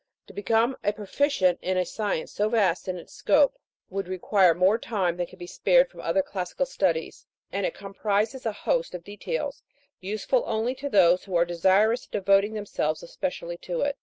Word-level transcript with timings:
To 0.25 0.33
become 0.33 0.75
a 0.83 0.93
proficient 0.93 1.59
in 1.61 1.77
a 1.77 1.85
science 1.85 2.31
so 2.31 2.49
vast 2.49 2.87
in 2.87 2.97
its 2.97 3.13
scope, 3.13 3.59
w 3.89 3.99
r 3.99 3.99
ould 3.99 4.07
require 4.07 4.55
more 4.55 4.79
time 4.79 5.15
than 5.15 5.27
can 5.27 5.37
be 5.37 5.45
spared 5.45 5.91
from 5.91 6.01
other 6.01 6.23
classical 6.23 6.65
studies, 6.65 7.27
and 7.51 7.67
it 7.67 7.75
comprises 7.75 8.47
a 8.47 8.51
host 8.51 8.95
of 8.95 9.03
details 9.03 9.61
useful 9.99 10.41
only 10.47 10.73
to 10.73 10.89
those 10.89 11.25
who 11.25 11.35
are 11.35 11.45
desirous 11.45 12.05
of 12.05 12.11
devoting 12.13 12.53
themselves 12.55 13.03
especially 13.03 13.57
to 13.57 13.81
it. 13.81 13.95